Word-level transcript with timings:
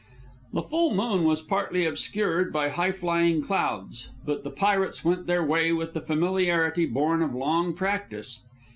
The 0.53 0.63
full 0.63 0.95
moon 0.95 1.25
was 1.25 1.43
partly 1.43 1.85
obscured 1.85 2.51
by 2.51 2.69
high 2.69 2.91
flying 2.91 3.39
clouds, 3.43 4.09
but 4.25 4.43
the 4.43 4.49
pirates 4.49 5.05
went 5.05 5.27
their 5.27 5.45
way 5.45 5.71
with 5.71 5.93
the 5.93 6.01
familiarity 6.01 6.87
born 6.87 7.21
of 7.21 7.35
long 7.35 7.75
practice. 7.75 8.39